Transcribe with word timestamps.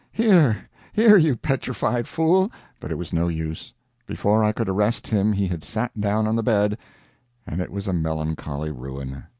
Here, 0.11 0.57
here, 0.93 1.15
you 1.15 1.35
petrified 1.35 2.07
fool" 2.07 2.51
But 2.79 2.89
it 2.91 2.95
was 2.97 3.13
no 3.13 3.27
use. 3.27 3.71
Before 4.07 4.43
I 4.43 4.51
could 4.51 4.67
arrest 4.67 5.05
him 5.05 5.31
he 5.31 5.45
had 5.45 5.63
sat 5.63 5.91
down 5.93 6.25
on 6.25 6.35
the 6.35 6.41
bed, 6.41 6.79
and 7.45 7.61
it 7.61 7.71
was 7.71 7.87
a 7.87 7.93
melancholy 7.93 8.71
ruin. 8.71 9.25